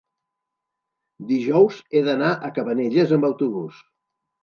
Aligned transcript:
dijous 1.33 1.79
he 1.93 2.03
d'anar 2.09 2.33
a 2.35 2.53
Cabanelles 2.59 3.17
amb 3.19 3.33
autobús. 3.33 3.89